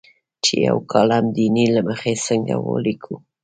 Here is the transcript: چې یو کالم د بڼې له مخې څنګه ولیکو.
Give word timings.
چې 0.43 0.53
یو 0.67 0.77
کالم 0.91 1.25
د 1.35 1.37
بڼې 1.45 1.65
له 1.75 1.81
مخې 1.89 2.13
څنګه 2.27 2.53
ولیکو. 2.59 3.15